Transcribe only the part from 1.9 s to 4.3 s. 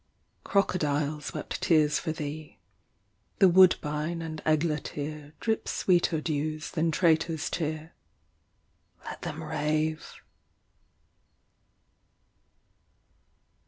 for thee; The woodbine